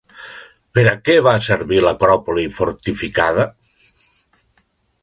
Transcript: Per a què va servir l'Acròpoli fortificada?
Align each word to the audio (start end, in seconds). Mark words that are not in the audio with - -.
Per 0.77 0.85
a 0.91 0.95
què 1.09 1.17
va 1.27 1.35
servir 1.49 1.83
l'Acròpoli 1.83 2.47
fortificada? 2.57 3.47